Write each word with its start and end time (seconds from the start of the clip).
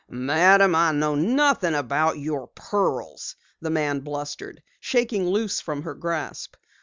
"Madam, 0.09 0.73
I 0.73 0.91
know 0.93 1.13
nothing 1.13 1.75
about 1.75 2.17
your 2.17 2.47
pearls," 2.47 3.35
the 3.61 3.69
man 3.69 3.99
blustered, 3.99 4.63
shaking 4.79 5.27
loose 5.29 5.61
from 5.61 5.83
her 5.83 5.93
grasp. 5.93 6.55